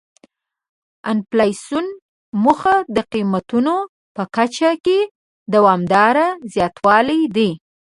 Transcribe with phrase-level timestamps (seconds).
[0.03, 0.03] د
[1.11, 1.85] انفلاسیون
[2.43, 3.75] موخه د قیمتونو
[4.15, 4.99] په کچه کې
[5.53, 7.51] دوامداره زیاتوالی دی.